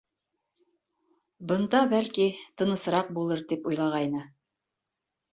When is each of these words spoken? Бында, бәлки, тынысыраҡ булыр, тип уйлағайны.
Бында, 1.51 1.81
бәлки, 1.91 2.25
тынысыраҡ 2.61 3.11
булыр, 3.19 3.43
тип 3.53 3.69
уйлағайны. 3.73 4.23